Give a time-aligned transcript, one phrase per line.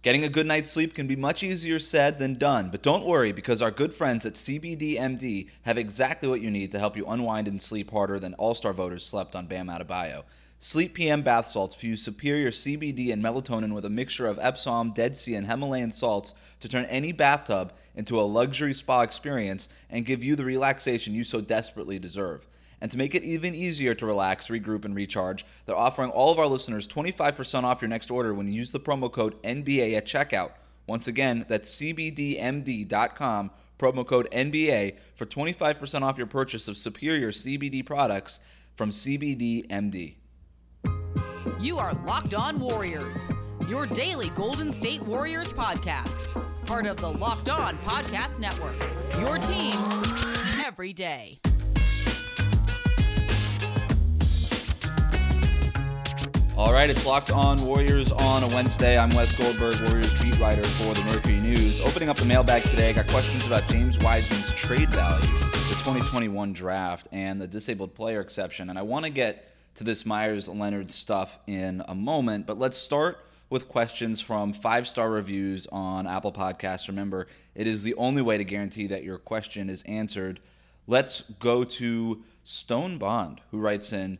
[0.00, 3.32] Getting a good night's sleep can be much easier said than done, but don't worry
[3.32, 7.48] because our good friends at CBDMD have exactly what you need to help you unwind
[7.48, 10.22] and sleep harder than all star voters slept on Bam Adebayo.
[10.60, 15.16] Sleep PM bath salts fuse superior CBD and melatonin with a mixture of Epsom, Dead
[15.16, 20.22] Sea, and Himalayan salts to turn any bathtub into a luxury spa experience and give
[20.22, 22.46] you the relaxation you so desperately deserve.
[22.80, 26.38] And to make it even easier to relax, regroup, and recharge, they're offering all of
[26.38, 30.06] our listeners 25% off your next order when you use the promo code NBA at
[30.06, 30.52] checkout.
[30.86, 37.84] Once again, that's CBDMD.com, promo code NBA for 25% off your purchase of superior CBD
[37.84, 38.40] products
[38.76, 40.14] from CBDMD.
[41.60, 43.30] You are Locked On Warriors,
[43.68, 46.44] your daily Golden State Warriors podcast.
[46.66, 48.76] Part of the Locked On Podcast Network.
[49.18, 49.74] Your team
[50.64, 51.40] every day.
[56.58, 58.98] All right, it's Locked On Warriors on a Wednesday.
[58.98, 61.80] I'm Wes Goldberg, Warriors beat writer for the Mercury News.
[61.80, 66.52] Opening up the mailbag today, I got questions about James Wiseman's trade value, the 2021
[66.52, 68.70] draft, and the disabled player exception.
[68.70, 72.76] And I want to get to this Meyers Leonard stuff in a moment, but let's
[72.76, 76.88] start with questions from five star reviews on Apple Podcasts.
[76.88, 80.40] Remember, it is the only way to guarantee that your question is answered.
[80.88, 84.18] Let's go to Stone Bond, who writes in.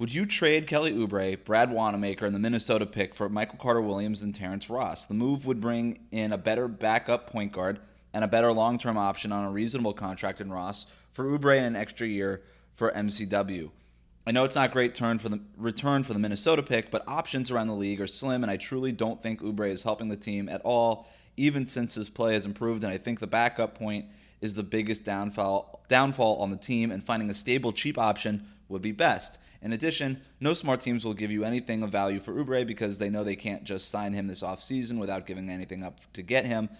[0.00, 4.22] Would you trade Kelly Oubre, Brad Wanamaker, and the Minnesota pick for Michael Carter Williams
[4.22, 5.04] and Terrence Ross?
[5.04, 7.80] The move would bring in a better backup point guard
[8.14, 11.66] and a better long term option on a reasonable contract in Ross for Oubre and
[11.66, 12.40] an extra year
[12.74, 13.68] for MCW.
[14.26, 17.50] I know it's not great turn for the return for the Minnesota pick, but options
[17.50, 20.48] around the league are slim, and I truly don't think Oubre is helping the team
[20.48, 22.84] at all, even since his play has improved.
[22.84, 24.06] And I think the backup point
[24.40, 28.80] is the biggest downfall downfall on the team, and finding a stable, cheap option would
[28.80, 29.38] be best.
[29.62, 33.10] In addition, no smart teams will give you anything of value for Oubre because they
[33.10, 36.70] know they can't just sign him this offseason without giving anything up to get him.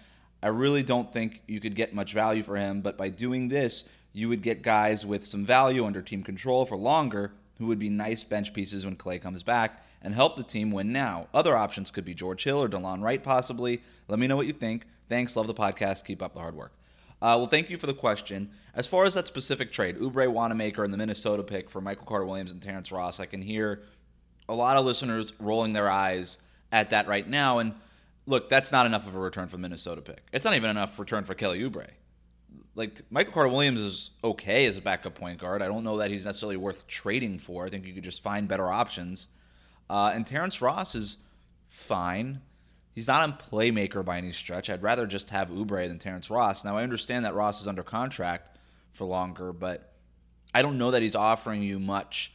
[0.43, 3.85] I really don't think you could get much value for him, but by doing this,
[4.13, 7.91] you would get guys with some value under team control for longer who would be
[7.91, 11.29] nice bench pieces when Klay comes back and help the team win now.
[11.35, 13.83] Other options could be George Hill or Delon Wright, possibly.
[14.09, 14.87] Let me know what you think.
[15.11, 15.37] Thanks.
[15.37, 16.07] Love the podcast.
[16.07, 16.73] Keep up the hard work.
[17.23, 18.51] Uh, well, thank you for the question.
[18.75, 22.25] As far as that specific trade, Oubre Wanamaker and the Minnesota pick for Michael Carter
[22.25, 23.83] Williams and Terrence Ross, I can hear
[24.49, 26.39] a lot of listeners rolling their eyes
[26.73, 27.59] at that right now.
[27.59, 27.75] And
[28.27, 30.23] look, that's not enough of a return for the Minnesota pick.
[30.33, 31.89] It's not even enough return for Kelly Oubre.
[32.75, 35.61] Like Michael Carter Williams is okay as a backup point guard.
[35.61, 37.67] I don't know that he's necessarily worth trading for.
[37.67, 39.29] I think you could just find better options.
[39.91, 41.19] Uh, and Terrence Ross is
[41.69, 42.41] fine.
[42.95, 44.69] He's not a playmaker by any stretch.
[44.69, 46.65] I'd rather just have Oubre than Terrence Ross.
[46.65, 48.59] Now I understand that Ross is under contract
[48.93, 49.93] for longer, but
[50.53, 52.33] I don't know that he's offering you much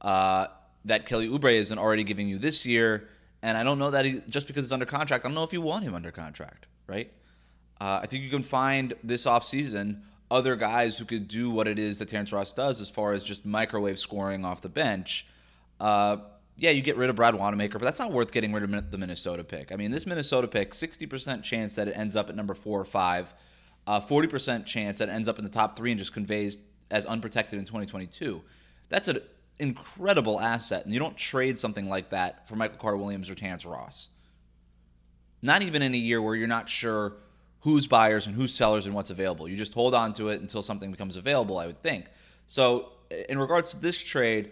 [0.00, 0.48] uh,
[0.84, 3.08] that Kelly Oubre isn't already giving you this year.
[3.42, 5.24] And I don't know that he just because he's under contract.
[5.24, 7.12] I don't know if you want him under contract, right?
[7.80, 10.00] Uh, I think you can find this offseason
[10.30, 13.22] other guys who could do what it is that Terrence Ross does as far as
[13.22, 15.26] just microwave scoring off the bench.
[15.78, 16.16] Uh,
[16.56, 18.98] yeah, you get rid of Brad Wanamaker, but that's not worth getting rid of the
[18.98, 19.72] Minnesota pick.
[19.72, 22.84] I mean, this Minnesota pick, 60% chance that it ends up at number four or
[22.84, 23.34] five,
[23.86, 26.58] uh, 40% chance that it ends up in the top three and just conveys
[26.90, 28.40] as unprotected in 2022.
[28.88, 29.20] That's an
[29.58, 33.66] incredible asset, and you don't trade something like that for Michael Carter Williams or Terrence
[33.66, 34.08] Ross.
[35.42, 37.14] Not even in a year where you're not sure
[37.60, 39.48] who's buyers and who's sellers and what's available.
[39.48, 42.06] You just hold on to it until something becomes available, I would think.
[42.46, 42.92] So,
[43.28, 44.50] in regards to this trade,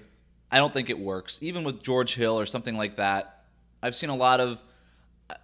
[0.53, 1.39] I don't think it works.
[1.41, 3.45] Even with George Hill or something like that,
[3.83, 4.63] I've seen a lot of.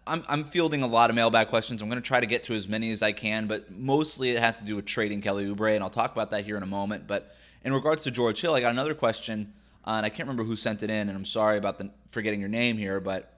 [0.06, 1.80] I'm, I'm fielding a lot of mailbag questions.
[1.80, 4.38] I'm going to try to get to as many as I can, but mostly it
[4.38, 6.66] has to do with trading Kelly Oubre, and I'll talk about that here in a
[6.66, 7.06] moment.
[7.06, 9.54] But in regards to George Hill, I got another question,
[9.86, 12.40] uh, and I can't remember who sent it in, and I'm sorry about the forgetting
[12.40, 13.32] your name here, but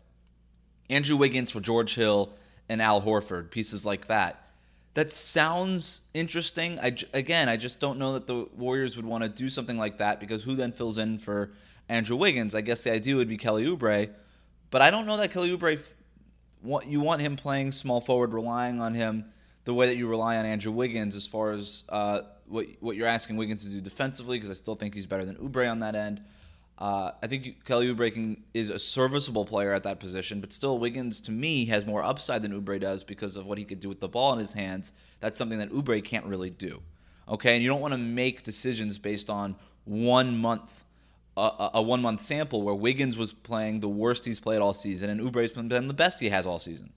[0.89, 2.33] Andrew Wiggins for George Hill
[2.69, 4.50] and Al Horford, pieces like that.
[4.95, 6.81] That sounds interesting.
[6.81, 9.99] I again, I just don't know that the Warriors would want to do something like
[9.99, 11.53] that because who then fills in for
[11.89, 12.55] Andrew Wiggins?
[12.55, 14.11] I guess the idea would be Kelly Oubre,
[14.71, 15.81] but I don't know that Kelly Oubre.
[16.87, 19.27] You want him playing small forward, relying on him
[19.65, 23.07] the way that you rely on Andrew Wiggins as far as uh, what what you're
[23.07, 25.95] asking Wiggins to do defensively, because I still think he's better than Oubre on that
[25.95, 26.21] end.
[26.81, 31.21] Uh, I think Kelly Oubre is a serviceable player at that position, but still Wiggins
[31.23, 34.01] to me has more upside than Oubre does because of what he could do with
[34.01, 34.93] the ball in his hands.
[35.21, 36.81] That's something that Oubre can't really do.
[37.29, 40.87] Okay, and you don't want to make decisions based on one month,
[41.37, 45.11] uh, a one month sample where Wiggins was playing the worst he's played all season
[45.11, 46.93] and Oubre's been the best he has all season.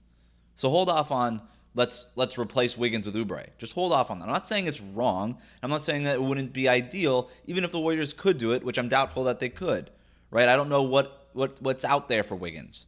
[0.54, 1.42] So hold off on
[1.74, 3.46] let's let's replace Wiggins with Oubre.
[3.58, 4.26] Just hold off on that.
[4.26, 5.38] I'm not saying it's wrong.
[5.62, 8.64] I'm not saying that it wouldn't be ideal, even if the Warriors could do it,
[8.64, 9.90] which I'm doubtful that they could.
[10.30, 10.48] Right?
[10.48, 12.86] I don't know what what what's out there for Wiggins.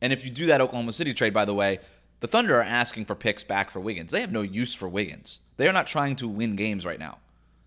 [0.00, 1.80] And if you do that Oklahoma City trade, by the way,
[2.20, 4.12] the Thunder are asking for picks back for Wiggins.
[4.12, 5.40] They have no use for Wiggins.
[5.56, 7.18] They are not trying to win games right now.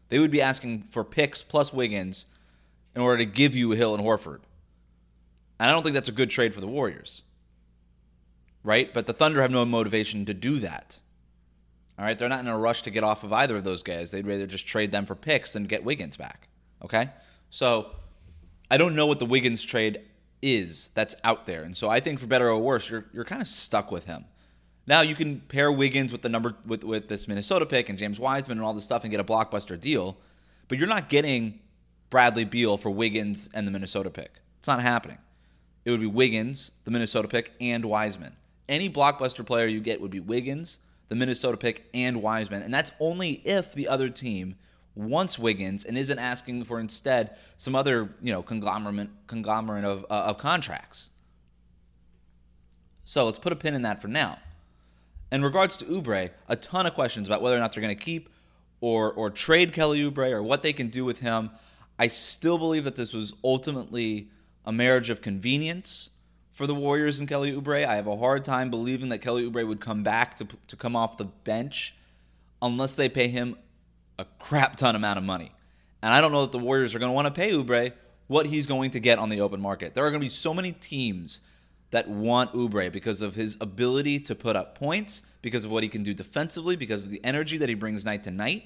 [0.09, 2.25] They would be asking for picks plus Wiggins
[2.95, 4.39] in order to give you Hill and Horford.
[5.59, 7.21] And I don't think that's a good trade for the Warriors.
[8.63, 8.93] Right?
[8.93, 10.99] But the Thunder have no motivation to do that.
[11.97, 12.17] All right?
[12.17, 14.11] They're not in a rush to get off of either of those guys.
[14.11, 16.47] They'd rather just trade them for picks than get Wiggins back.
[16.83, 17.09] Okay?
[17.49, 17.91] So
[18.69, 20.01] I don't know what the Wiggins trade
[20.41, 21.63] is that's out there.
[21.63, 24.25] And so I think for better or worse, you're you're kind of stuck with him.
[24.87, 28.19] Now you can pair Wiggins with the number with, with this Minnesota pick and James
[28.19, 30.17] Wiseman and all this stuff and get a blockbuster deal,
[30.67, 31.59] but you're not getting
[32.09, 34.39] Bradley Beal for Wiggins and the Minnesota pick.
[34.59, 35.17] It's not happening.
[35.85, 38.35] It would be Wiggins, the Minnesota pick, and Wiseman.
[38.71, 40.77] Any blockbuster player you get would be Wiggins,
[41.09, 42.61] the Minnesota pick, and Wiseman.
[42.63, 44.55] And that's only if the other team
[44.95, 50.23] wants Wiggins and isn't asking for instead some other you know conglomerate conglomerate of uh,
[50.23, 51.09] of contracts.
[53.03, 54.39] So let's put a pin in that for now.
[55.33, 58.03] In regards to Oubre, a ton of questions about whether or not they're going to
[58.03, 58.29] keep
[58.79, 61.49] or or trade Kelly Oubre or what they can do with him.
[61.99, 64.29] I still believe that this was ultimately
[64.65, 66.11] a marriage of convenience
[66.53, 67.85] for the Warriors and Kelly Oubre.
[67.85, 70.95] I have a hard time believing that Kelly Oubre would come back to to come
[70.95, 71.95] off the bench
[72.61, 73.55] unless they pay him
[74.19, 75.51] a crap ton amount of money.
[76.01, 77.93] And I don't know that the Warriors are going to want to pay Oubre
[78.27, 79.93] what he's going to get on the open market.
[79.93, 81.41] There are going to be so many teams
[81.91, 85.89] that want Oubre because of his ability to put up points, because of what he
[85.89, 88.63] can do defensively, because of the energy that he brings night to night.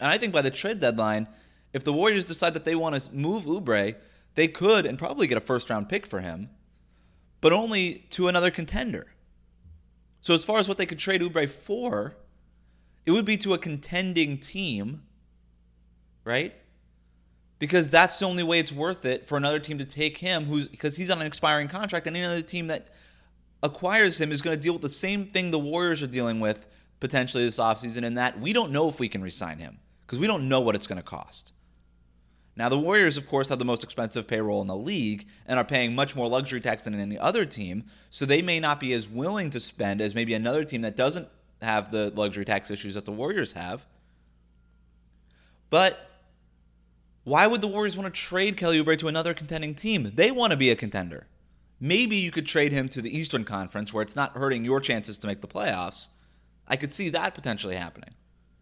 [0.00, 1.28] And I think by the trade deadline,
[1.72, 3.94] if the Warriors decide that they want to move Oubre,
[4.34, 6.50] they could and probably get a first round pick for him,
[7.42, 9.08] but only to another contender.
[10.22, 12.14] So as far as what they could trade Oubre for,
[13.04, 15.02] it would be to a contending team,
[16.24, 16.54] right?
[17.58, 20.68] Because that's the only way it's worth it for another team to take him, who's
[20.68, 22.88] because he's on an expiring contract, and any other team that
[23.62, 26.68] acquires him is going to deal with the same thing the Warriors are dealing with
[27.00, 30.28] potentially this offseason, in that we don't know if we can resign him because we
[30.28, 31.52] don't know what it's going to cost.
[32.54, 35.64] Now, the Warriors, of course, have the most expensive payroll in the league and are
[35.64, 39.08] paying much more luxury tax than any other team, so they may not be as
[39.08, 41.28] willing to spend as maybe another team that doesn't
[41.62, 43.86] have the luxury tax issues that the Warriors have.
[45.70, 46.10] But
[47.24, 50.10] why would the Warriors want to trade Kelly Oubre to another contending team?
[50.14, 51.26] They want to be a contender.
[51.80, 55.16] Maybe you could trade him to the Eastern Conference where it's not hurting your chances
[55.18, 56.08] to make the playoffs.
[56.68, 58.14] I could see that potentially happening.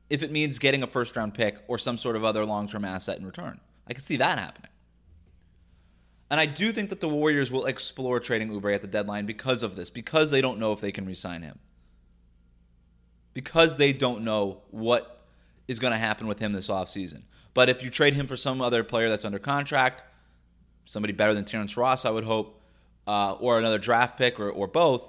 [0.08, 2.84] If it means getting a first round pick or some sort of other long term
[2.84, 3.60] asset in return,
[3.90, 4.70] I can see that happening.
[6.30, 9.62] And I do think that the Warriors will explore trading Oubre at the deadline because
[9.62, 11.58] of this, because they don't know if they can re sign him
[13.34, 15.24] because they don't know what
[15.68, 17.22] is going to happen with him this offseason.
[17.54, 20.02] But if you trade him for some other player that's under contract,
[20.84, 22.60] somebody better than Terrence Ross, I would hope,
[23.06, 25.04] uh, or another draft pick or, or both,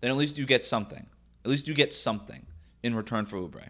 [0.00, 1.06] then at least you get something.
[1.44, 2.46] At least you get something
[2.82, 3.68] in return for Oubre.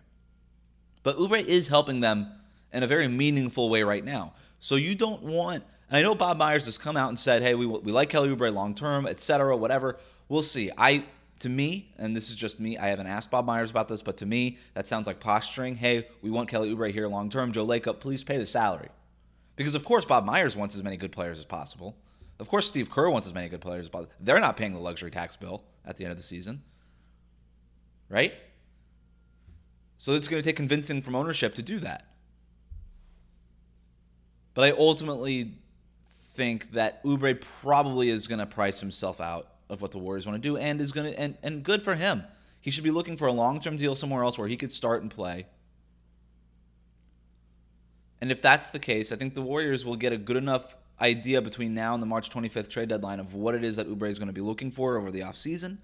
[1.02, 2.32] But Oubre is helping them
[2.72, 4.34] in a very meaningful way right now.
[4.64, 7.54] So you don't want, and I know Bob Myers has come out and said, hey,
[7.54, 9.54] we, we like Kelly Oubre long term, etc.
[9.54, 9.98] whatever.
[10.30, 10.70] We'll see.
[10.78, 11.04] I
[11.40, 14.16] to me, and this is just me, I haven't asked Bob Myers about this, but
[14.16, 15.76] to me, that sounds like posturing.
[15.76, 17.52] Hey, we want Kelly Oubre here long term.
[17.52, 18.88] Joe Lacob, please pay the salary.
[19.54, 21.94] Because of course Bob Myers wants as many good players as possible.
[22.38, 24.14] Of course Steve Kerr wants as many good players as possible.
[24.18, 26.62] They're not paying the luxury tax bill at the end of the season.
[28.08, 28.32] Right?
[29.98, 32.06] So it's going to take convincing from ownership to do that.
[34.54, 35.52] But I ultimately
[36.34, 40.40] think that Oubre probably is going to price himself out of what the Warriors want
[40.40, 42.24] to do, and is going to and and good for him.
[42.60, 45.02] He should be looking for a long term deal somewhere else where he could start
[45.02, 45.46] and play.
[48.20, 51.42] And if that's the case, I think the Warriors will get a good enough idea
[51.42, 54.18] between now and the March 25th trade deadline of what it is that Oubre is
[54.18, 55.78] going to be looking for over the offseason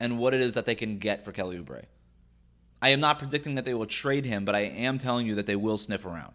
[0.00, 1.84] and what it is that they can get for Kelly Oubre.
[2.80, 5.46] I am not predicting that they will trade him, but I am telling you that
[5.46, 6.34] they will sniff around.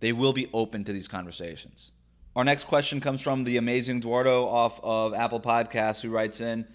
[0.00, 1.90] They will be open to these conversations.
[2.36, 6.66] Our next question comes from the amazing Eduardo off of Apple Podcasts, who writes in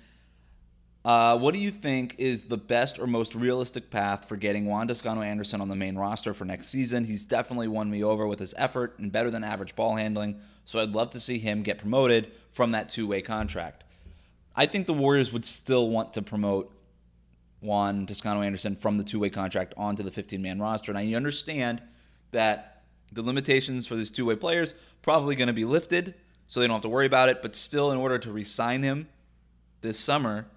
[1.06, 4.88] uh, What do you think is the best or most realistic path for getting Juan
[4.88, 7.06] Toscano Anderson on the main roster for next season?
[7.06, 10.80] He's definitely won me over with his effort and better than average ball handling, so
[10.80, 13.86] I'd love to see him get promoted from that two way contract.
[14.56, 16.72] I think the Warriors would still want to promote
[17.62, 20.92] Juan Toscano Anderson from the two way contract onto the 15 man roster.
[20.92, 21.82] And I understand
[22.32, 22.73] that
[23.13, 26.15] the limitations for these two way players probably going to be lifted,
[26.48, 27.41] so they don't have to worry about it.
[27.41, 29.08] But still, in order to re sign him
[29.82, 30.48] this summer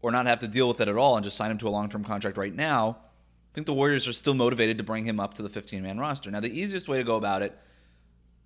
[0.00, 1.70] or not have to deal with it at all and just sign him to a
[1.70, 5.20] long term contract right now, I think the Warriors are still motivated to bring him
[5.20, 6.30] up to the 15 man roster.
[6.30, 7.56] Now, the easiest way to go about it,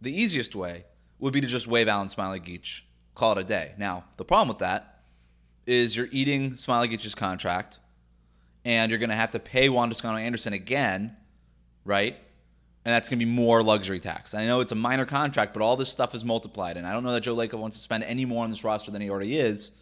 [0.00, 0.84] the easiest way
[1.18, 2.82] would be to just waive Alen Smailagic
[3.14, 3.72] call it a day.
[3.78, 5.00] Now, the problem with that
[5.66, 7.78] is you're eating Smailagić's contract,
[8.64, 11.16] and you're going to have to pay Juan Toscano Anderson again,
[11.84, 12.16] right?
[12.86, 14.32] And that's going to be more luxury tax.
[14.32, 16.76] I know it's a minor contract, but all this stuff is multiplied.
[16.76, 18.92] And I don't know that Joe Lacob wants to spend any more on this roster
[18.92, 19.72] than he already is,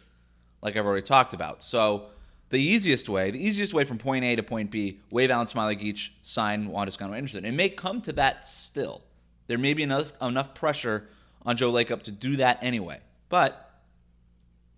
[0.63, 1.61] like I've already talked about.
[1.61, 2.07] So
[2.49, 6.09] the easiest way, the easiest way from point A to point B, waive Alen Smailagić,
[6.23, 7.45] sign Juan Toscano Anderson.
[7.45, 9.03] It may come to that still.
[9.45, 11.07] There may be enough, enough pressure
[11.45, 13.01] on Joe Lacob to do that anyway.
[13.29, 13.69] But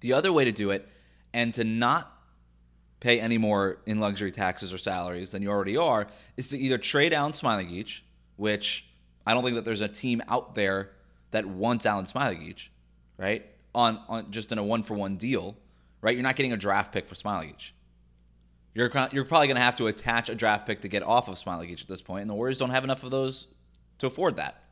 [0.02, 0.86] the other way to do it
[1.34, 2.14] and to not
[3.00, 6.78] pay any more in luxury taxes or salaries than you already are is to either
[6.78, 8.02] trade Alen Smailagić,
[8.38, 8.86] which
[9.26, 10.92] I don't think that there's a team out there
[11.32, 12.70] that wants Alen Smailagić,
[13.18, 13.46] right?
[13.76, 15.58] On, on just in a one for one deal,
[16.02, 16.16] right?
[16.16, 17.72] You're not getting a draft pick for Smailagić.
[18.74, 21.36] You're, you're probably going to have to attach a draft pick to get off of
[21.36, 23.48] Smailagić at this point, and the Warriors don't have enough of those
[23.98, 24.64] to afford that.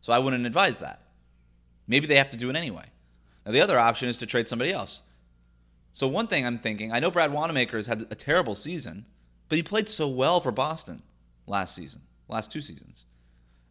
[0.00, 1.00] So I wouldn't advise that.
[1.86, 2.86] Maybe they have to do it anyway.
[3.46, 5.02] Now, the other option is to trade somebody else.
[5.92, 9.06] So, one thing I'm thinking I know Brad Wanamaker has had a terrible season,
[9.48, 11.02] but he played so well for Boston
[11.46, 13.04] last season, last two seasons.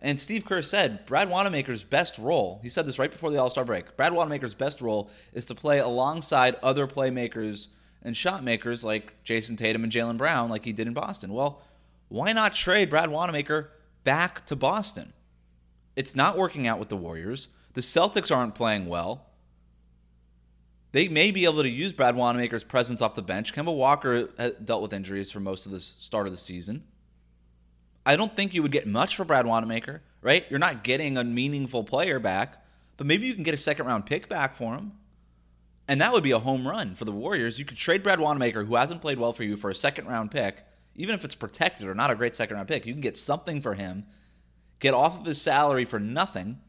[0.01, 3.51] And Steve Kerr said Brad Wanamaker's best role, he said this right before the All
[3.51, 7.67] Star break, Brad Wanamaker's best role is to play alongside other playmakers
[8.01, 11.33] and shot makers like Jayson Tatum and Jaylen Brown, like he did in Boston.
[11.33, 11.61] Well,
[12.07, 13.69] why not trade Brad Wanamaker
[14.03, 15.13] back to Boston?
[15.95, 17.49] It's not working out with the Warriors.
[17.73, 19.27] The Celtics aren't playing well.
[20.93, 23.53] They may be able to use Brad Wanamaker's presence off the bench.
[23.53, 24.23] Kemba Walker
[24.63, 26.83] dealt with injuries for most of the start of the season.
[28.05, 30.45] I don't think you would get much for Brad Wanamaker, right?
[30.49, 32.63] You're not getting a meaningful player back,
[32.97, 34.93] but maybe you can get a second round pick back for him.
[35.87, 37.59] And that would be a home run for the Warriors.
[37.59, 40.31] You could trade Brad Wanamaker, who hasn't played well for you, for a second round
[40.31, 40.63] pick,
[40.95, 42.85] even if it's protected or not a great second round pick.
[42.85, 44.05] You can get something for him,
[44.79, 46.59] get off of his salary for nothing,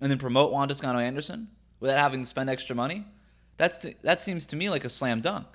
[0.00, 3.04] and then promote Juan Toscano Anderson without having to spend extra money.
[3.56, 5.46] That's that seems to me like a slam dunk.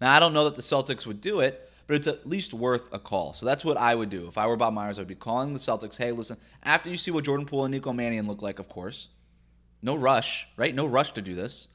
[0.00, 2.92] Now I don't know that the Celtics would do it, but it's at least worth
[2.92, 3.32] a call.
[3.32, 4.98] So that's what I would do if I were Bob Myers.
[4.98, 5.96] I'd be calling the Celtics.
[5.96, 6.36] Hey, listen.
[6.62, 9.08] After you see what Jordan Poole and Nico Mannion look like, of course,
[9.82, 10.74] no rush, right?
[10.74, 11.66] No rush to do this.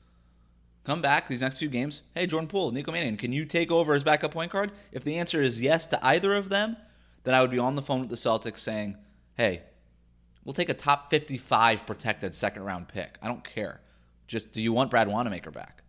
[0.83, 2.03] Come back these next few games.
[2.13, 4.71] Hey, Jordan Poole, Nico Mannion, can you take over as backup point guard?
[4.91, 6.77] If the answer is yes to either of them,
[7.23, 8.97] then I would be on the phone with the Celtics saying,
[9.35, 9.63] "Hey,
[10.43, 13.17] we'll take a top 55 protected second round pick.
[13.21, 13.81] I don't care.
[14.27, 15.82] Just do you want Brad Wanamaker back?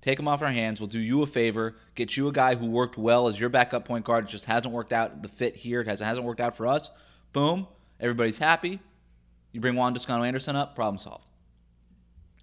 [0.00, 0.80] Take them off our hands.
[0.80, 1.76] We'll do you a favor.
[1.94, 4.24] Get you a guy who worked well as your backup point guard.
[4.24, 5.82] It just hasn't worked out the fit here.
[5.82, 6.90] It hasn't, hasn't worked out for us.
[7.32, 7.66] Boom.
[8.00, 8.80] Everybody's happy.
[9.52, 10.74] You bring Juan Toscano Anderson up.
[10.74, 11.24] Problem solved.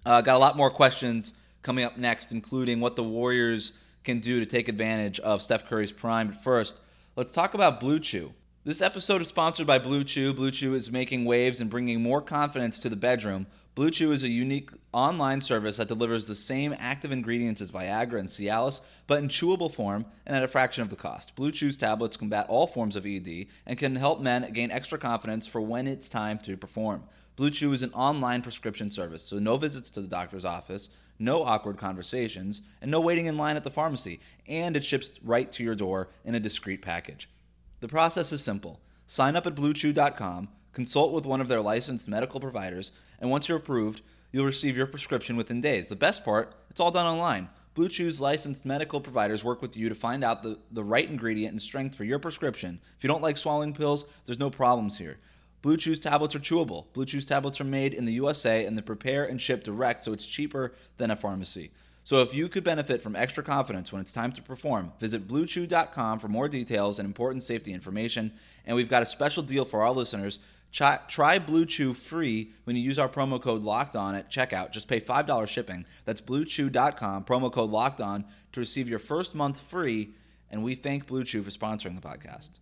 [0.06, 3.72] Uh, got a lot more questions coming up next, including what the Warriors
[4.04, 6.28] can do to take advantage of Steph Curry's prime.
[6.28, 6.80] But first,
[7.16, 8.32] let's talk about Blue Chew.
[8.64, 10.32] This episode is sponsored by Blue Chew.
[10.32, 13.46] Blue Chew is making waves and bringing more confidence to the bedroom.
[13.78, 18.18] Blue Chew is a unique online service that delivers the same active ingredients as Viagra
[18.18, 21.36] and Cialis, but in chewable form and at a fraction of the cost.
[21.36, 25.46] Blue Chew's tablets combat all forms of ED and can help men gain extra confidence
[25.46, 27.04] for when it's time to perform.
[27.36, 30.88] Blue Chew is an online prescription service, so no visits to the doctor's office,
[31.20, 34.18] no awkward conversations, and no waiting in line at the pharmacy,
[34.48, 37.30] and it ships right to your door in a discreet package.
[37.78, 38.80] The process is simple.
[39.06, 43.58] Sign up at bluechew.com, consult with one of their licensed medical providers, and once you're
[43.58, 45.88] approved, you'll receive your prescription within days.
[45.88, 47.48] The best part, it's all done online.
[47.74, 51.50] Blue Chew's licensed medical providers work with you to find out the, the right ingredient
[51.50, 52.78] and strength for your prescription.
[52.96, 55.18] If you don't like swallowing pills, there's no problems here.
[55.62, 56.84] Blue Chew's tablets are chewable.
[56.92, 60.12] Blue Chew's tablets are made in the USA and they prepare and ship direct, so
[60.12, 61.72] it's cheaper than a pharmacy.
[62.08, 66.20] So if you could benefit from extra confidence when it's time to perform, visit bluechew.com
[66.20, 68.32] for more details and important safety information.
[68.64, 70.38] And we've got a special deal for our listeners.
[70.72, 74.70] Try, Blue Chew free when you use our promo code Locked On at checkout.
[74.70, 75.86] Just pay five dollars shipping.
[76.04, 80.14] That's BlueChew.com promo code Locked On to receive your first month free.
[80.50, 82.58] And we thank Blue Chew for sponsoring the podcast.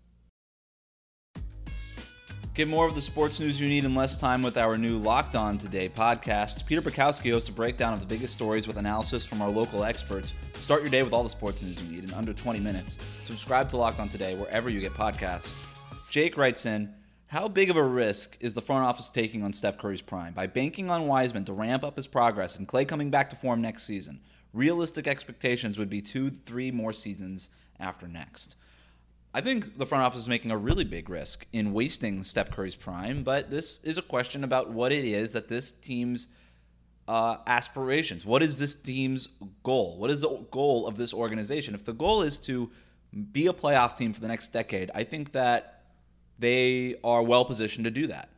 [2.56, 5.36] Get more of the sports news you need in less time with our new Locked
[5.36, 6.64] On Today podcast.
[6.64, 10.32] Peter Bukowski hosts a breakdown of the biggest stories with analysis from our local experts.
[10.62, 12.96] Start your day with all the sports news you need in under 20 minutes.
[13.24, 15.52] Subscribe to Locked On Today wherever you get podcasts.
[16.08, 16.94] Jake writes in,
[17.28, 20.46] how big of a risk is the front office taking on Steph Curry's prime by
[20.46, 23.84] banking on Wiseman to ramp up his progress and Klay coming back to form next
[23.84, 24.20] season?
[24.52, 27.48] Realistic expectations would be two, three more seasons
[27.80, 28.54] after next.
[29.34, 32.74] I think the front office is making a really big risk in wasting Steph Curry's
[32.74, 36.28] prime, but this is a question about what it is that this team's
[37.08, 38.24] uh, aspirations.
[38.24, 39.28] What is this team's
[39.62, 39.98] goal?
[39.98, 41.74] What is the goal of this organization?
[41.74, 42.70] If the goal is to
[43.32, 45.75] be a playoff team for the next decade, I think that
[46.38, 48.28] they are well positioned to do that.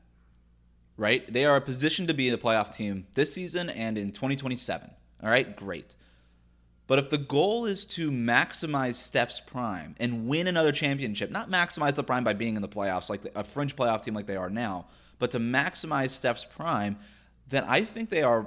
[0.96, 1.32] right?
[1.32, 4.90] They are positioned to be the playoff team this season and in 2027.
[5.22, 5.94] All right, great.
[6.88, 11.94] But if the goal is to maximize Steph's prime and win another championship, not maximize
[11.94, 14.50] the prime by being in the playoffs like a fringe playoff team like they are
[14.50, 14.86] now,
[15.18, 16.98] but to maximize Steph's prime,
[17.48, 18.46] then I think they are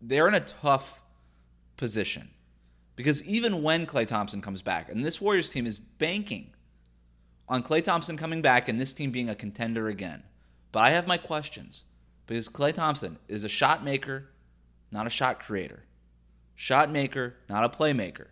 [0.00, 1.02] they're in a tough
[1.76, 2.28] position.
[2.94, 6.52] Because even when Klay Thompson comes back, and this Warriors team is banking
[7.48, 10.22] on Klay Thompson coming back and this team being a contender again.
[10.72, 11.84] But I have my questions
[12.26, 14.28] because Klay Thompson is a shot maker,
[14.90, 15.84] not a shot creator.
[16.54, 18.28] Shot maker, not a playmaker.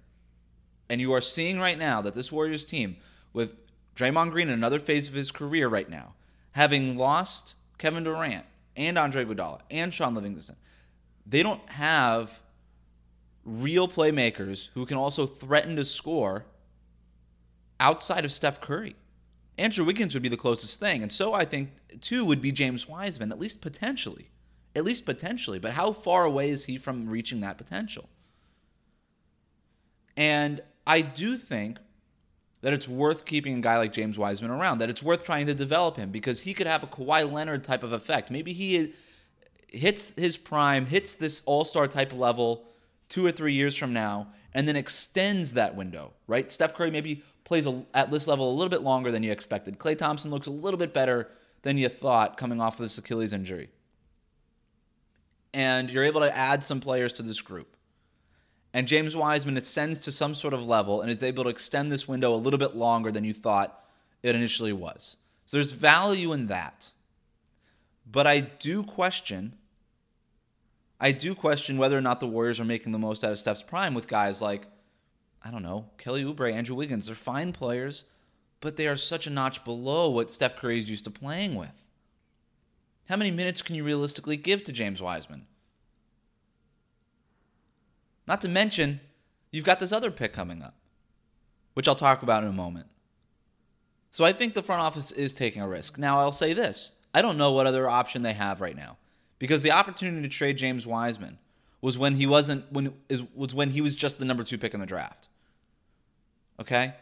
[0.89, 2.97] And you are seeing right now that this Warriors team,
[3.33, 3.57] with
[3.97, 6.15] Draymond Green in another phase of his career right now,
[6.53, 8.45] having lost Kevin Durant
[8.77, 10.57] and Andre Iguodala and Shaun Livingston,
[11.27, 12.41] they don't have
[13.45, 16.47] real playmakers who can also threaten to score
[17.79, 18.97] outside of Steph Curry.
[19.57, 21.03] Andrew Wiggins would be the closest thing.
[21.03, 21.71] And so I think,
[22.01, 24.31] too, would be James Wiseman, at least potentially.
[24.75, 25.59] At least potentially.
[25.59, 28.09] But how far away is he from reaching that potential?
[30.17, 31.79] And I do think
[32.63, 35.55] that it's worth keeping a guy like James Wiseman around, that it's worth trying to
[35.55, 38.31] develop him because he could have a Kawhi Leonard type of effect.
[38.31, 38.95] Maybe he
[39.69, 42.65] hits his prime, hits this all star type level
[43.09, 46.51] two or three years from now, and then extends that window, right?
[46.51, 49.79] Steph Curry maybe plays a, at this level a little bit longer than you expected.
[49.79, 51.31] Klay Thompson looks a little bit better
[51.63, 53.71] than you thought coming off of this Achilles injury.
[55.53, 57.77] And you're able to add some players to this group.
[58.73, 62.09] And James Wiseman ascends to some sort of level and is able to extend this
[62.09, 63.85] window a little bit longer than you thought
[64.23, 65.17] it initially was.
[65.47, 66.91] So there's value in that.
[68.11, 69.57] But I do question
[71.01, 73.63] I do question whether or not the Warriors are making the most out of Steph's
[73.63, 74.67] prime with guys like
[75.45, 77.07] I don't know, Kelly Oubre, Andrew Wiggins.
[77.07, 78.05] They're fine players,
[78.61, 81.85] but they are such a notch below what Steph Curry is used to playing with.
[83.09, 85.47] How many minutes can you realistically give to James Wiseman?
[88.27, 89.01] Not to mention,
[89.51, 90.75] you've got this other pick coming up,
[91.75, 92.87] which I'll talk about in a moment.
[94.11, 95.99] So I think the front office is taking a risk.
[95.99, 98.97] Now, I'll say this I don't know what other option they have right now
[99.39, 101.39] because the opportunity to trade James Wiseman
[101.81, 104.73] was when he wasn't when is was when he was just the number 2 pick
[104.73, 105.29] in the draft.
[106.61, 106.95] Okay?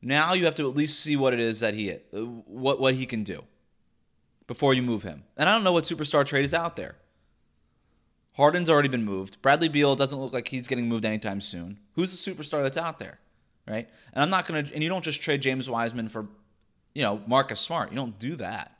[0.00, 1.90] Now you have to at least see what it is that he
[2.46, 3.44] what what he can do
[4.46, 5.22] before you move him.
[5.36, 6.96] And I don't know what superstar trade is out there.
[8.34, 9.40] Harden's already been moved.
[9.42, 11.78] Bradley Beal doesn't look like he's getting moved anytime soon.
[11.92, 13.18] Who's the superstar that's out there?
[13.68, 13.88] Right?
[14.12, 16.26] And I'm not to and you don't just trade James Wiseman for
[16.94, 17.90] you know, Marcus Smart.
[17.90, 18.76] You don't do that.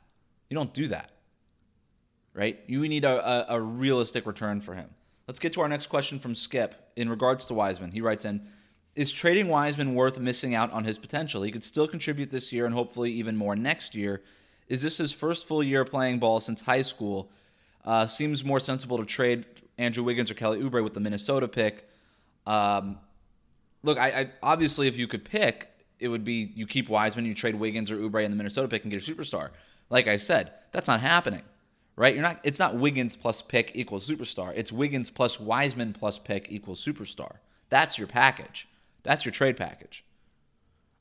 [0.49, 1.11] You don't do that.
[2.33, 2.59] Right?
[2.67, 4.89] You need a, a, a realistic return for him.
[5.27, 7.91] Let's get to our next question from Skip in regards to Wiseman.
[7.91, 8.45] He writes in
[8.95, 11.41] is trading Wiseman worth missing out on his potential?
[11.41, 14.21] He could still contribute this year and hopefully even more next year.
[14.67, 17.29] Is this his first full year playing ball since high school?
[17.83, 19.45] Uh, seems more sensible to trade
[19.77, 21.89] Andrew Wiggins or Kelly Oubre with the Minnesota pick.
[22.45, 22.99] Um,
[23.81, 27.33] look, I, I, obviously if you could pick, it would be you keep Wiseman, you
[27.33, 29.49] trade Wiggins or Oubre in the Minnesota pick and get a superstar.
[29.89, 31.43] Like I said, that's not happening,
[31.95, 32.13] right?
[32.13, 32.39] You're not.
[32.43, 34.53] It's not Wiggins plus pick equals superstar.
[34.55, 37.35] It's Wiggins plus Wiseman plus pick equals superstar.
[37.69, 38.67] That's your package.
[39.03, 40.03] That's your trade package.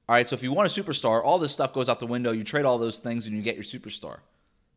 [0.09, 2.33] All right, so if you want a superstar, all this stuff goes out the window.
[2.33, 4.19] You trade all those things and you get your superstar.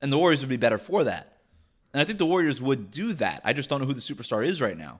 [0.01, 1.37] And the Warriors would be better for that.
[1.93, 3.41] And I think the Warriors would do that.
[3.43, 4.99] I just don't know who the superstar is right now.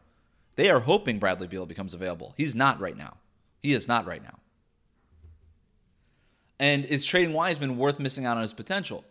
[0.56, 2.34] They are hoping Bradley Beal becomes available.
[2.38, 3.18] He's not right now.
[3.62, 4.40] He is not right now.
[6.60, 9.04] And is trading Wiseman worth missing out on his potential?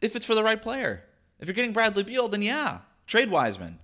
[0.00, 1.04] If it's for the right player.
[1.40, 3.80] If you're getting Bradley Beal, then yeah, trade Wiseman.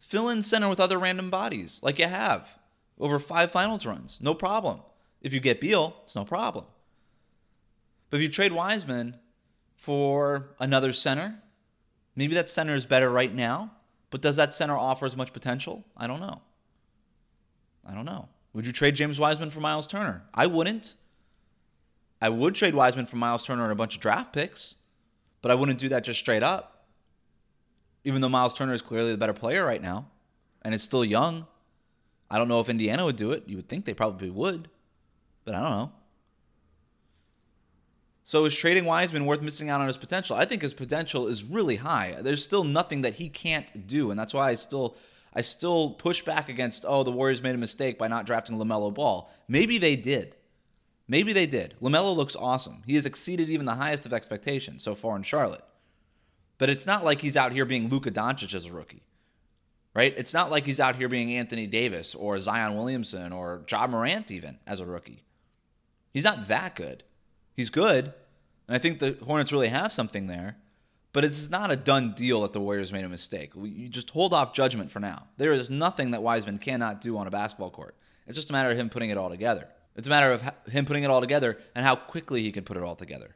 [0.00, 2.58] Fill in center with other random bodies like you have
[3.02, 4.16] over five finals runs.
[4.20, 4.80] No problem.
[5.20, 6.64] If you get Beal, it's no problem.
[8.08, 9.16] But if you trade Wiseman
[9.74, 11.42] for another center,
[12.14, 13.72] maybe that center is better right now,
[14.10, 15.84] but does that center offer as much potential?
[15.96, 16.42] I don't know.
[17.84, 18.28] I don't know.
[18.52, 20.22] Would you trade James Wiseman for Miles Turner?
[20.32, 20.94] I wouldn't.
[22.20, 24.76] I would trade Wiseman for Miles Turner and a bunch of draft picks,
[25.40, 26.86] but I wouldn't do that just straight up.
[28.04, 30.06] Even though Miles Turner is clearly the better player right now
[30.62, 31.46] and is still young.
[32.32, 33.44] I don't know if Indiana would do it.
[33.46, 34.70] You would think they probably would,
[35.44, 35.92] but I don't know.
[38.24, 40.34] So is trading Wiseman worth missing out on his potential?
[40.34, 42.16] I think his potential is really high.
[42.22, 44.96] There's still nothing that he can't do, and that's why I still
[45.34, 48.94] I still push back against oh the Warriors made a mistake by not drafting LaMelo
[48.94, 49.30] Ball.
[49.46, 50.34] Maybe they did.
[51.06, 51.74] Maybe they did.
[51.82, 52.82] LaMelo looks awesome.
[52.86, 55.64] He has exceeded even the highest of expectations so far in Charlotte.
[56.56, 59.02] But it's not like he's out here being Luka Doncic as a rookie
[59.94, 60.14] right?
[60.16, 64.30] It's not like he's out here being Anthony Davis or Zion Williamson or Ja Morant
[64.30, 65.24] even as a rookie.
[66.12, 67.04] He's not that good.
[67.54, 68.12] He's good,
[68.66, 70.56] and I think the Hornets really have something there,
[71.12, 73.52] But it's not a done deal that the Warriors made a mistake.
[73.54, 75.24] You just hold off judgment for now.
[75.36, 77.96] There is nothing that Wiseman cannot do on a basketball court.
[78.26, 79.68] It's just a matter of him putting it all together.
[79.94, 82.78] It's a matter of him putting it all together and how quickly he can put
[82.78, 83.34] it all together.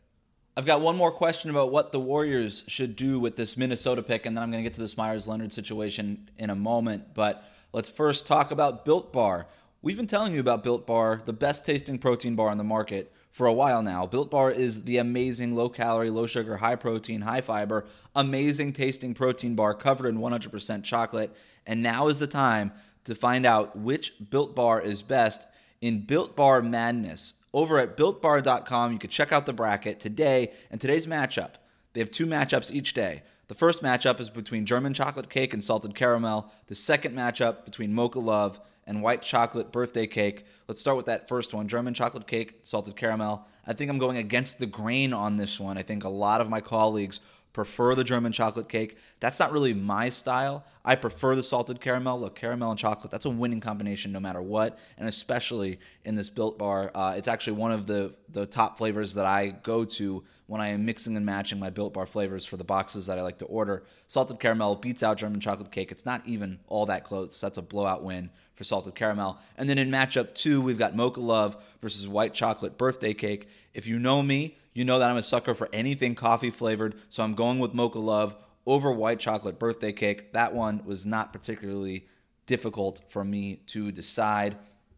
[0.59, 4.25] I've got one more question about what the Warriors should do with this Minnesota pick,
[4.25, 7.13] and then I'm going to get to this Meyers Leonard situation in a moment.
[7.13, 9.49] But let's first talk about Built Bar.
[9.83, 13.13] We've been telling you about Built Bar, the best tasting protein bar on the market,
[13.31, 14.07] for a while now.
[14.07, 19.13] Built Bar is the amazing low calorie, low sugar, high protein, high fiber, amazing tasting
[19.13, 21.37] protein bar covered in 100% chocolate.
[21.67, 22.73] And now is the time
[23.05, 25.47] to find out which Built Bar is best
[25.83, 27.35] in Built Bar Madness.
[27.57, 31.53] Over at builtbar.com, you can check out the bracket today and today's matchup.
[31.95, 33.23] They have two matchups each day.
[33.49, 36.53] The first matchup is between German chocolate cake and salted caramel.
[36.67, 40.45] The second matchup between mocha love and white chocolate birthday cake.
[40.69, 43.47] Let's start with that first one German chocolate cake, salted caramel.
[43.67, 45.79] I think I'm going against the grain on this one.
[45.79, 47.21] I think a lot of my colleagues
[47.57, 48.99] prefer the German chocolate cake.
[49.19, 50.67] That's not really my style.
[50.85, 52.21] I prefer the salted caramel.
[52.21, 56.29] Look, caramel and chocolate, that's a winning combination no matter what, and especially in this
[56.29, 56.91] Built Bar.
[56.95, 60.69] Uh, it's actually one of the, the top flavors that I go to when I
[60.69, 63.47] am mixing and matching my Built Bar flavors for the boxes that I like to
[63.47, 63.85] order.
[64.07, 65.91] Salted caramel beats out German chocolate cake.
[65.91, 67.41] It's not even all that close.
[67.41, 69.39] That's a blowout win for salted caramel.
[69.57, 73.49] And then in matchup two, we've got Mocha Love versus White Chocolate Birthday Cake.
[73.73, 77.23] If you know me, you know that I'm a sucker for anything coffee flavored, so
[77.23, 78.37] I'm going with Mocha Love
[78.67, 80.33] over White Chocolate Birthday Cake.
[80.33, 82.07] That one was not particularly
[82.47, 84.57] difficult for me to decide.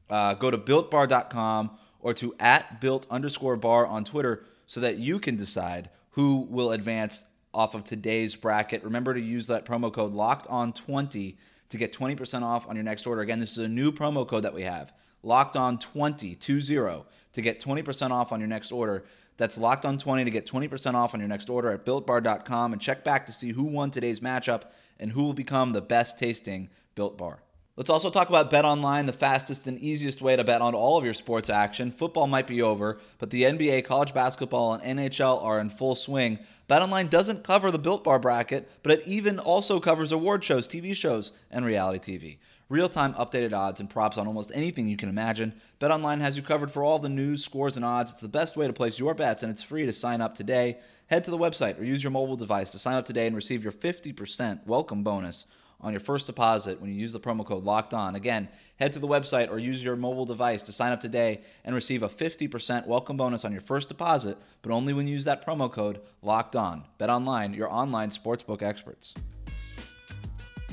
[0.08, 5.18] Uh, go to builtbar.com or to at built underscore bar on Twitter so that you
[5.18, 8.84] can decide who will advance off of today's bracket.
[8.84, 11.36] Remember to use that promo code locked on 20
[11.70, 13.20] to get 20% off on your next order.
[13.20, 14.92] Again, this is a new promo code that we have.
[15.22, 19.04] Locked on 20 to get 20% off on your next order.
[19.36, 22.82] That's locked on 20 to get 20% off on your next order at builtbar.com and
[22.82, 24.62] check back to see who won today's matchup
[24.98, 27.42] and who will become the best tasting built bar.
[27.78, 30.98] Let's also talk about Bet Online, the fastest and easiest way to bet on all
[30.98, 31.92] of your sports action.
[31.92, 36.40] Football might be over, but the NBA, college basketball, and NHL are in full swing.
[36.66, 40.66] Bet Online doesn't cover the Built Bar bracket, but it even also covers award shows,
[40.66, 42.38] TV shows, and reality TV.
[42.70, 45.54] Real-time updated odds and props on almost anything you can imagine.
[45.80, 48.12] BetOnline has you covered for all the news, scores, and odds.
[48.12, 50.76] It's the best way to place your bets, and it's free to sign up today.
[51.06, 53.62] Head to the website or use your mobile device to sign up today and receive
[53.62, 55.46] your 50% welcome bonus
[55.80, 58.14] on your first deposit when you use the promo code locked on.
[58.14, 61.74] Again, head to the website or use your mobile device to sign up today and
[61.74, 65.46] receive a 50% welcome bonus on your first deposit, but only when you use that
[65.46, 66.84] promo code locked on.
[66.98, 69.14] Bet online, your online sportsbook experts.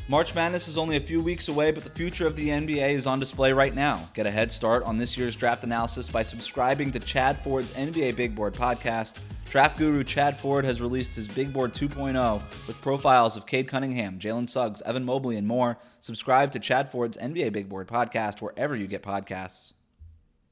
[0.07, 3.07] March Madness is only a few weeks away, but the future of the NBA is
[3.07, 4.07] on display right now.
[4.13, 8.15] Get a head start on this year's draft analysis by subscribing to Chad Ford's NBA
[8.15, 9.17] Big Board podcast.
[9.49, 14.19] Draft guru Chad Ford has released his Big Board 2.0 with profiles of Cade Cunningham,
[14.19, 15.79] Jalen Suggs, Evan Mobley, and more.
[16.01, 19.73] Subscribe to Chad Ford's NBA Big Board podcast wherever you get podcasts.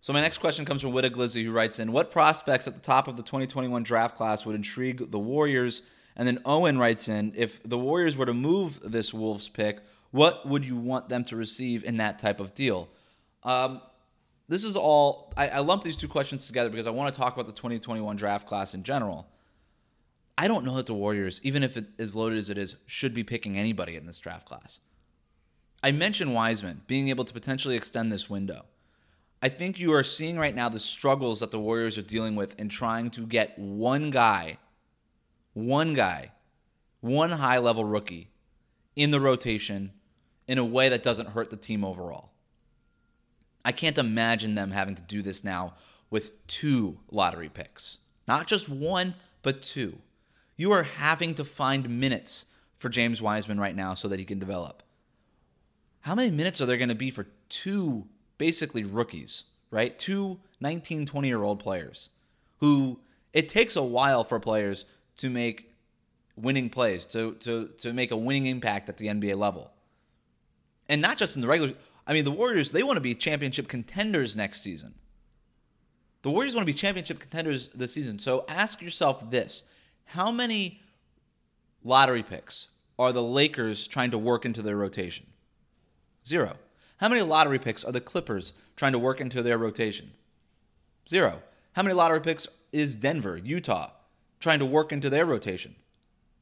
[0.02, 2.82] So my next question comes from Witta Glizzy, who writes in, "What prospects at the
[2.82, 5.84] top of the 2021 draft class would intrigue the Warriors?"
[6.16, 9.80] And then Owen writes in if the Warriors were to move this Wolves pick,
[10.12, 12.90] what would you want them to receive in that type of deal?
[13.44, 13.82] Um,
[14.48, 17.34] this is all, I, I lump these two questions together because I want to talk
[17.34, 19.28] about the 2021 draft class in general.
[20.38, 23.14] I don't know that the Warriors, even if it is loaded as it is, should
[23.14, 24.80] be picking anybody in this draft class.
[25.82, 28.66] I mentioned Wiseman being able to potentially extend this window.
[29.42, 32.58] I think you are seeing right now the struggles that the Warriors are dealing with
[32.60, 34.58] in trying to get one guy
[35.54, 36.32] one guy,
[37.02, 38.30] one high level rookie
[38.96, 39.92] in the rotation
[40.48, 42.32] in a way that doesn't hurt the team overall.
[43.66, 45.76] I can't imagine them having to do this now
[46.10, 48.00] with two lottery picks.
[48.28, 50.00] Not just one, but two.
[50.56, 52.46] You are having to find minutes
[52.78, 54.84] for James Wiseman right now so that he can develop.
[56.02, 59.98] How many minutes are there going to be for two basically rookies, right?
[59.98, 62.10] Two 19, 20 year old players
[62.60, 63.00] who
[63.34, 64.86] it takes a while for players
[65.18, 65.74] to make
[66.36, 69.72] winning plays, to to to make a winning impact at the NBA level.
[70.90, 71.74] And not just in the regular
[72.06, 74.96] I mean the Warriors, they want to be championship contenders next season.
[76.22, 78.20] The Warriors want to be championship contenders this season.
[78.20, 79.64] So ask yourself this.
[80.06, 80.82] How many
[81.84, 85.28] lottery picks are the Lakers trying to work into their rotation?
[86.26, 86.56] Zero.
[86.98, 90.12] How many lottery picks are the Clippers trying to work into their rotation?
[91.10, 91.42] Zero.
[91.74, 93.92] How many lottery picks is Denver, Utah,
[94.44, 95.76] trying to work into their rotation?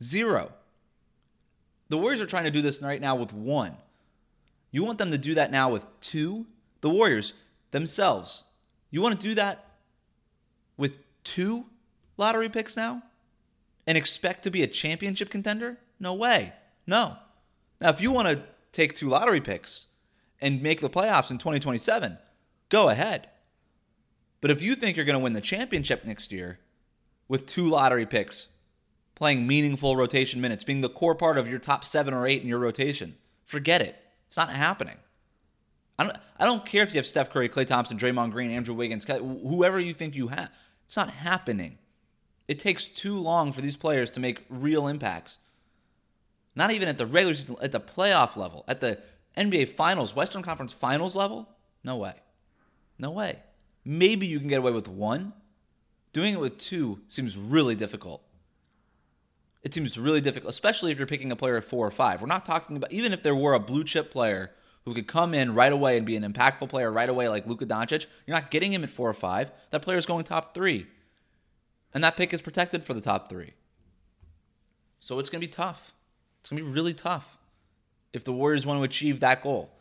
[0.03, 0.51] Zero.
[1.89, 3.77] The Warriors are trying to do this right now with one.
[4.71, 6.45] You want them to do that now with two?
[6.81, 7.33] The Warriors
[7.71, 8.43] themselves.
[8.89, 9.65] You want to do that
[10.77, 11.65] with two
[12.17, 13.03] lottery picks now?
[13.87, 15.77] and expect to be a championship contender?
[15.99, 16.53] No way.
[16.85, 17.17] No.
[17.79, 19.87] Now, if you want to take two lottery picks
[20.39, 22.17] and make the playoffs in 2027,
[22.69, 23.29] go ahead.
[24.39, 26.59] But if you think you're going to win the championship next year
[27.31, 28.49] with two lottery picks,
[29.15, 32.47] playing meaningful rotation minutes, being the core part of your top seven or eight in
[32.49, 33.15] your rotation,
[33.45, 33.95] forget it.
[34.27, 34.97] It's not happening.
[35.97, 38.75] I don't, I don't care if you have Steph Curry, Klay Thompson, Draymond Green, Andrew
[38.75, 40.49] Wiggins, whoever you think you have.
[40.83, 41.77] It's not happening.
[42.49, 45.37] It takes too long for these players to make real impacts.
[46.53, 48.99] Not even at the regular season, at the playoff level, at the
[49.37, 51.47] NBA Finals, Western Conference Finals level.
[51.81, 52.15] No way.
[52.99, 53.39] No way.
[53.85, 55.31] Maybe you can get away with one.
[56.13, 58.21] Doing it with two seems really difficult.
[59.63, 62.21] It seems really difficult, especially if you're picking a player at four or five.
[62.21, 64.51] We're not talking about, even if there were a blue chip player
[64.85, 67.65] who could come in right away and be an impactful player right away, like Luka
[67.65, 69.51] Doncic, you're not getting him at four or five.
[69.69, 70.87] That player is going top three.
[71.93, 73.53] And that pick is protected for the top three.
[74.99, 75.93] So it's going to be tough.
[76.39, 77.37] It's going to be really tough
[78.13, 79.71] if the Warriors want to achieve that goal.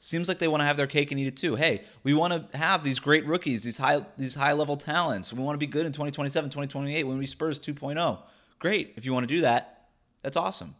[0.00, 1.56] Seems like they want to have their cake and eat it too.
[1.56, 5.32] Hey, we want to have these great rookies, these high these high level talents.
[5.32, 8.18] We want to be good in 2027, 2028 when we Spurs 2.0.
[8.60, 8.92] Great.
[8.96, 9.88] If you want to do that,
[10.22, 10.76] that's awesome.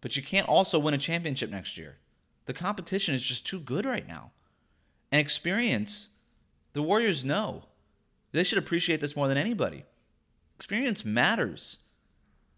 [0.00, 1.98] But you can't also win a championship next year.
[2.46, 4.32] The competition is just too good right now.
[5.12, 6.10] And experience,
[6.72, 7.64] the Warriors know.
[8.32, 9.84] They should appreciate this more than anybody.
[10.56, 11.78] Experience matters.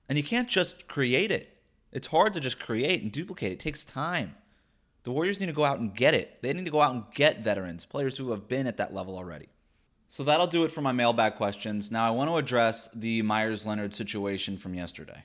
[0.09, 1.57] And you can't just create it.
[1.93, 3.53] It's hard to just create and duplicate.
[3.53, 4.37] It takes time.
[5.07, 6.43] The Warriors need to go out and get it.
[6.43, 9.17] They need to go out and get veterans, players who have been at that level
[9.17, 9.47] already.
[10.09, 11.93] So that'll do it for my mailbag questions.
[11.93, 15.23] Now I want to address the Meyers Leonard situation from yesterday.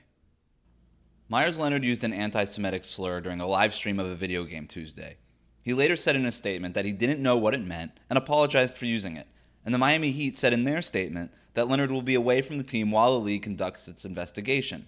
[1.28, 4.68] Meyers Leonard used an anti Semitic slur during a live stream of a video game
[4.68, 5.16] Tuesday.
[5.62, 8.78] He later said in a statement that he didn't know what it meant and apologized
[8.78, 9.26] for using it.
[9.64, 12.62] And the Miami Heat said in their statement that Leonard will be away from the
[12.62, 14.86] team while the league conducts its investigation.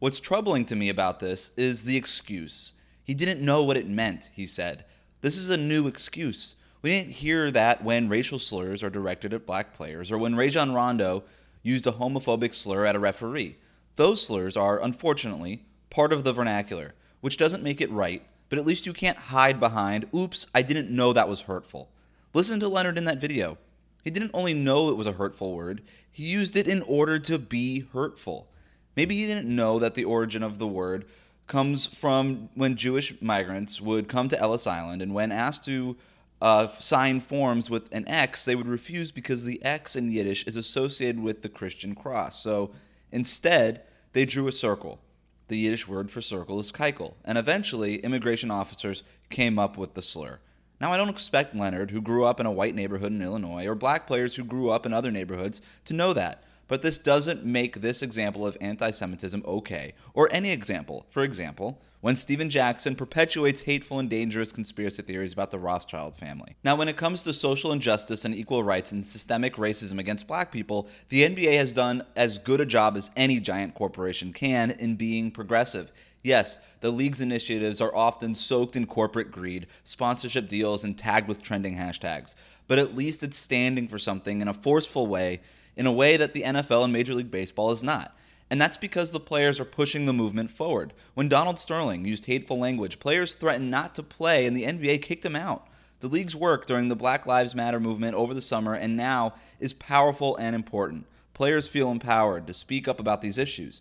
[0.00, 2.72] What's troubling to me about this is the excuse.
[3.04, 4.84] He didn't know what it meant, he said.
[5.20, 6.56] This is a new excuse.
[6.82, 10.72] We didn't hear that when racial slurs are directed at black players or when Rajon
[10.72, 11.24] Rondo
[11.62, 13.56] used a homophobic slur at a referee.
[13.96, 18.66] Those slurs are, unfortunately, part of the vernacular, which doesn't make it right, but at
[18.66, 21.90] least you can't hide behind, oops, I didn't know that was hurtful.
[22.34, 23.56] Listen to Leonard in that video.
[24.02, 27.38] He didn't only know it was a hurtful word, he used it in order to
[27.38, 28.48] be hurtful.
[28.96, 31.06] Maybe he didn't know that the origin of the word
[31.46, 35.96] comes from when Jewish migrants would come to Ellis Island and when asked to
[36.40, 40.56] uh, sign forms with an X, they would refuse because the X in Yiddish is
[40.56, 42.42] associated with the Christian cross.
[42.42, 42.70] So
[43.12, 45.00] instead, they drew a circle.
[45.48, 50.02] The Yiddish word for circle is keikel, and eventually immigration officers came up with the
[50.02, 50.38] slur.
[50.80, 53.74] Now, I don't expect Leonard, who grew up in a white neighborhood in Illinois, or
[53.74, 56.42] black players who grew up in other neighborhoods, to know that.
[56.68, 61.06] But this doesn't make this example of anti Semitism okay, or any example.
[61.10, 66.54] For example, when Stephen Jackson perpetuates hateful and dangerous conspiracy theories about the Rothschild family.
[66.62, 70.52] Now, when it comes to social injustice and equal rights and systemic racism against black
[70.52, 74.96] people, the NBA has done as good a job as any giant corporation can in
[74.96, 75.92] being progressive.
[76.22, 81.42] Yes, the league's initiatives are often soaked in corporate greed, sponsorship deals, and tagged with
[81.42, 82.34] trending hashtags.
[82.68, 85.40] But at least it's standing for something in a forceful way
[85.76, 88.16] in a way that the NFL and Major League Baseball is not.
[88.50, 90.92] And that's because the players are pushing the movement forward.
[91.14, 95.24] When Donald Sterling used hateful language, players threatened not to play, and the NBA kicked
[95.24, 95.66] him out.
[96.00, 99.72] The league's work during the Black Lives Matter movement over the summer and now is
[99.72, 101.06] powerful and important.
[101.32, 103.80] Players feel empowered to speak up about these issues.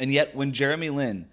[0.00, 1.28] And yet, when Jeremy Lin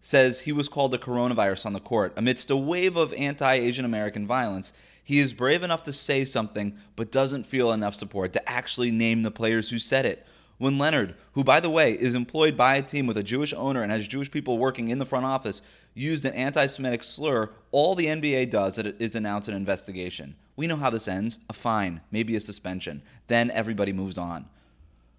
[0.00, 3.84] says he was called a coronavirus on the court amidst a wave of anti Asian
[3.84, 4.72] American violence,
[5.08, 9.22] he is brave enough to say something, but doesn't feel enough support to actually name
[9.22, 10.26] the players who said it.
[10.58, 13.82] When Leonard, who by the way is employed by a team with a Jewish owner
[13.82, 15.62] and has Jewish people working in the front office,
[15.94, 20.36] used an anti Semitic slur, all the NBA does is announce an investigation.
[20.56, 23.00] We know how this ends a fine, maybe a suspension.
[23.28, 24.44] Then everybody moves on.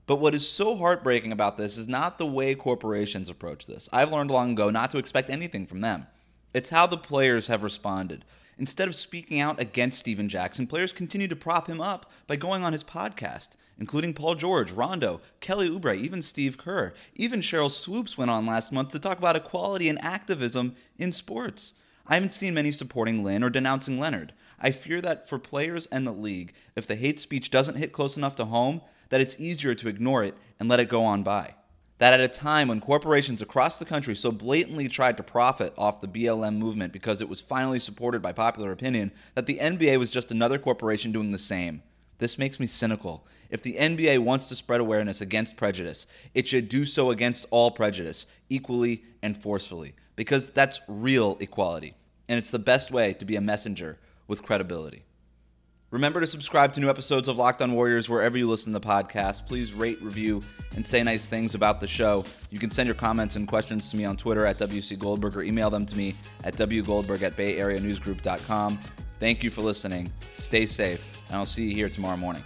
[0.05, 3.89] But what is so heartbreaking about this is not the way corporations approach this.
[3.91, 6.05] I've learned long ago not to expect anything from them.
[6.53, 8.23] It's how the players have responded.
[8.59, 12.61] Instead of speaking out against Stephen Jackson, players continue to prop him up by going
[12.61, 16.93] on his podcast, including Paul George, Rondo, Kelly Oubre, even Steve Kerr.
[17.15, 21.75] Even Sheryl Swoopes went on last month to talk about equality and activism in sports.
[22.05, 24.33] I haven't seen many supporting Lin or denouncing Leonard.
[24.59, 28.17] I fear that for players and the league, if the hate speech doesn't hit close
[28.17, 31.55] enough to home, that it's easier to ignore it and let it go on by
[31.99, 36.01] that at a time when corporations across the country so blatantly tried to profit off
[36.01, 40.09] the BLM movement because it was finally supported by popular opinion, that the NBA was
[40.09, 41.83] just another corporation doing the same.
[42.17, 43.25] This makes me cynical.
[43.49, 47.71] If the NBA wants to spread awareness against prejudice, it should do so against all
[47.71, 51.95] prejudice, equally and forcefully, because that's real equality,
[52.27, 55.03] and it's the best way to be a messenger with credibility.
[55.91, 59.43] Remember to subscribe to new episodes of Locked On Warriors wherever you listen to podcasts.
[59.43, 60.43] Please rate, review,
[60.75, 62.23] and say nice things about the show.
[62.51, 65.41] You can send your comments and questions to me on Twitter at WC Goldberg or
[65.41, 68.79] email them to me at wgoldberg at bayareanewsgroup.com.
[69.19, 70.13] Thank you for listening.
[70.35, 72.43] Stay safe, and I'll see you here tomorrow morning.